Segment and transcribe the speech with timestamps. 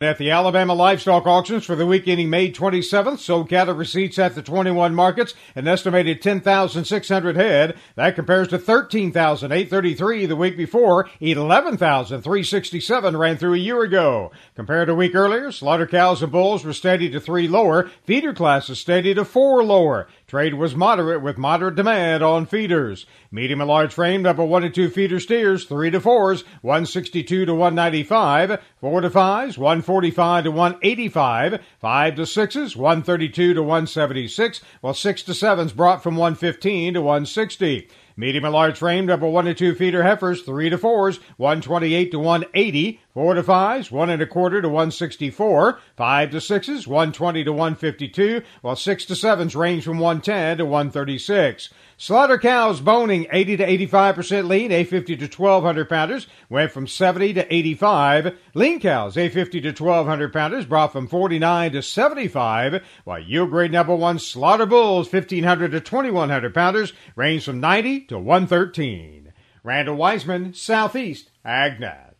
[0.00, 4.36] At the Alabama livestock auctions for the week ending May 27th, sold cattle receipts at
[4.36, 7.76] the 21 markets, an estimated 10,600 head.
[7.96, 11.10] That compares to 13,833 the week before.
[11.18, 14.30] 11,367 ran through a year ago.
[14.54, 18.32] Compared to a week earlier, slaughter cows and bulls were steady to three lower, feeder
[18.32, 20.06] classes steady to four lower.
[20.28, 23.06] Trade was moderate with moderate demand on feeders.
[23.30, 27.54] Medium and large frame number one and two feeder steers, three to fours, 162 to
[27.54, 35.22] 195, four to fives, 145 to 185, five to sixes, 132 to 176, while six
[35.22, 37.88] to sevens brought from 115 to 160.
[38.18, 42.18] Medium and large frame, number one to two feeder heifers, three to fours, 128 to
[42.18, 47.52] 180, four to fives, one and a quarter to 164, five to sixes, 120 to
[47.52, 51.68] 152, while six to sevens range from 110 to 136.
[52.00, 57.52] Slaughter cows boning 80 to 85% lean, A50 to 1200 pounders, went from 70 to
[57.52, 58.38] 85.
[58.54, 63.96] Lean cows, A50 to 1200 pounders, brought from 49 to 75, while yield grade number
[63.96, 69.32] one slaughter bulls, 1500 to 2100 pounders, range from 90 to 113.
[69.62, 72.17] Randall Wiseman, Southeast AgNet.